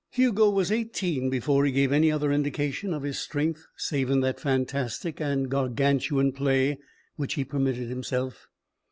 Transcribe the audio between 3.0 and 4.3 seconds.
his strength save in